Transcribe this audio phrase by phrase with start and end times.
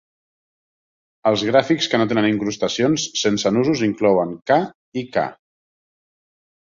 [1.31, 4.59] Els gràfics que no tenen incrustacions sense nusos inclouen "K"
[5.03, 5.27] i "K".